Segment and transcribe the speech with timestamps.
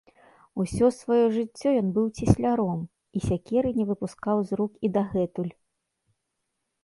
[0.61, 2.81] Усё сваё жыццё ён быў цесляром
[3.19, 5.53] і сякеры не выпускаў з рук і дагэтуль.